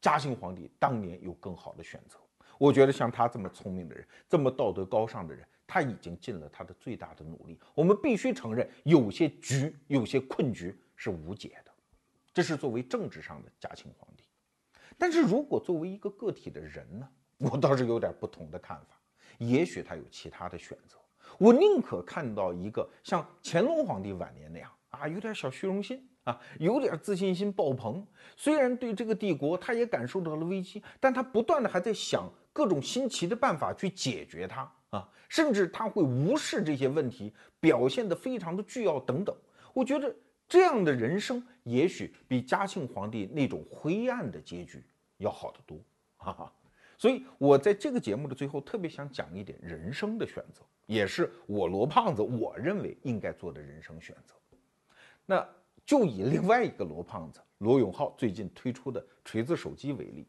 [0.00, 2.18] 嘉庆皇帝当年有更好的选择。
[2.56, 7.58] 我觉得像他这么聪明的人，这么道德高尚的人，他已经尽了他的最大的努力。
[7.74, 11.72] 我们必须承认，有些局，有些困局是无解的。
[12.32, 14.13] 这是作为政治上的嘉庆皇帝。
[14.98, 18.98] 但是如果作为一个个体的人呢， 我倒是有点不同的看法。
[19.38, 20.96] 也许他有其他的选择。
[21.38, 26.08] 我宁可看到一个像乾隆皇帝晚年那样啊，有点小虚荣心。
[26.24, 28.06] 啊，有点自信心爆棚。
[28.34, 39.36] 虽然对这个帝国他也感受到了危机，但他不断的还在想各种新奇的办法去解决它啊，甚至他会无视这些问题，表现得非常的巨傲等等。
[39.74, 40.16] 我觉得
[40.48, 44.82] 这样的人生也许比嘉庆皇帝那种灰暗的结局
[45.18, 45.78] 要好得多。
[46.16, 46.52] 哈哈，
[46.96, 54.34] 所以我在这个节目的最后特别想讲一点人生的选择，也是我罗胖子我认为应该做的人生选择。
[55.26, 55.46] 那。
[55.86, 60.26] 就以另外一个罗胖子罗永浩最近推出的锤子手机为例，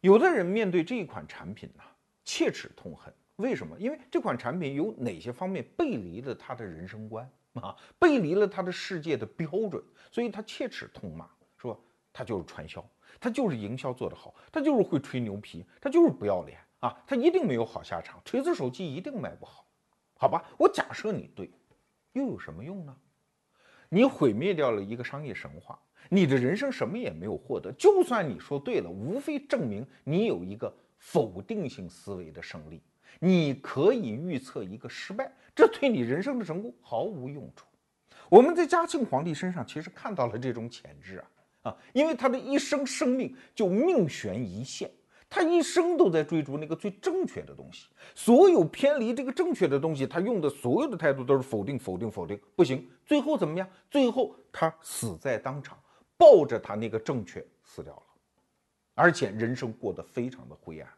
[0.00, 1.84] 有的人面对这一款产品呢，
[2.24, 3.14] 切齿痛恨。
[3.36, 3.78] 为什么？
[3.78, 11.82] 因为这款产品有哪些方面背离了他的人生观啊，背离了他的世界的标准，所以他切齿痛骂，说
[12.12, 12.84] 他就是传销，
[13.20, 19.66] 他就是营销做得好，他就是会吹牛皮，他就是不要脸啊，他一定没有好下场，锤子手机一定卖不好，
[20.16, 20.44] 好吧？
[20.58, 21.50] 我假设你对，
[22.12, 22.96] 又有什么用呢？
[23.88, 27.70] 你毁灭掉了一个商业神话，你的人生什么也没有获得。
[27.72, 32.82] 就算你说对了，无非证明你有一个否定性思维的胜利。
[33.20, 37.66] 你可以预测一个失败，这对你人生的成功毫无用处。
[38.28, 44.90] 我们在嘉庆皇帝身上其实看到了这种潜质啊啊，因为他的一生生命就命悬一线。
[45.26, 52.88] 他一生都在追逐那个最正确的东西，所有偏离这个正确的东西，他用的所有的态度都是否定、否定、否定，不行。
[53.04, 53.68] 最后怎么样？
[53.90, 55.76] 最后他死在当场，
[56.16, 58.02] 抱着他那个正确死掉了，
[58.94, 60.88] 而且人生过得非常的灰暗。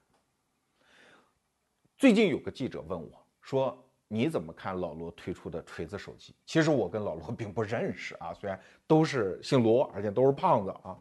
[1.96, 10.96] 最近有个记者问我说：“你怎么看老罗推出的锤子手机？”其实我跟老罗 并不认识啊，虽然都是姓罗，而且都是胖子啊，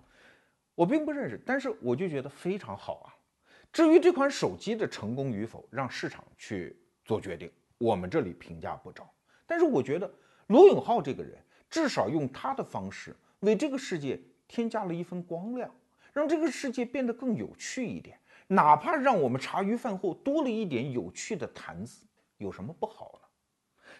[0.73, 3.15] 我并不认识，但是我就觉得非常好啊。
[3.71, 9.05] 至于这款手机的成功与否，让市场去做决定，我们这里评价不着。
[9.45, 10.09] 但是我觉得
[10.47, 11.37] 罗永浩这个人，
[11.69, 15.69] 至少用他的方式为这个世界添加了一份光亮，
[16.13, 18.17] 让这个世界变得更有趣一点。
[18.47, 22.05] 哪怕让我们茶余饭后多了一点有趣的谈资，
[22.37, 23.27] 有什么不好呢？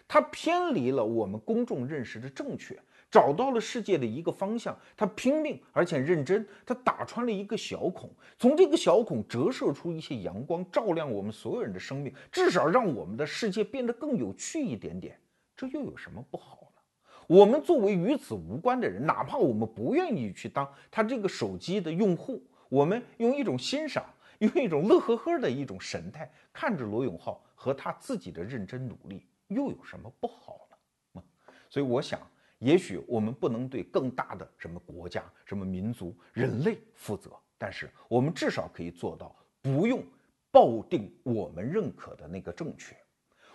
[0.08, 2.78] 他偏离了我们公众认识的正确。
[3.08, 15.18] 找到了世界的一个方向，他拼命而且认真，他打穿了一个小孔，从这个小孔折射出一些阳光，照亮我们所有人的生命，至少让我们的世界变得更有趣一点点。
[15.56, 16.82] 这又有什么不好呢？
[17.28, 24.04] 我们作为与此无关的人，哪怕我们不愿意去当他这个手机的用户，我们用一种欣赏，
[24.40, 31.20] 用一种乐呵呵的一种神态看着罗永浩和他自己的认真努力，又有什么不好呢？
[31.20, 31.24] 啊
[31.68, 32.20] 所以我想。
[32.60, 40.02] 也许我们不能对更大的什么国家、什么民族、人类负责，但是我们至少可以做到不用
[40.50, 42.96] 抱定我们认可的那个正确。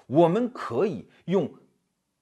[0.05, 1.51] 我们可以用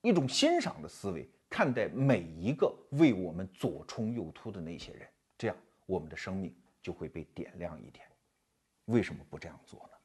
[0.01, 5.05] 一种欣赏的思维看待每一个为我们左冲右突的那些人，
[5.37, 8.05] 这样我们的生命就会被点亮一点。
[8.85, 9.97] 为什么不这样做呢？